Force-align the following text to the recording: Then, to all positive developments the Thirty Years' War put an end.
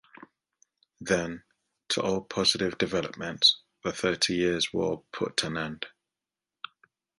Then, 0.99 1.43
to 1.89 2.01
all 2.01 2.21
positive 2.21 2.75
developments 2.79 3.61
the 3.83 3.91
Thirty 3.93 4.33
Years' 4.33 4.73
War 4.73 5.03
put 5.11 5.43
an 5.43 5.57
end. 5.57 5.85